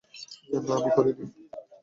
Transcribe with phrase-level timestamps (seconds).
[0.61, 1.25] না আমি করিনি।